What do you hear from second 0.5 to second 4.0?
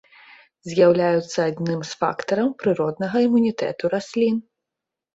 З'яўляюцца адным з фактараў прыроднага імунітэту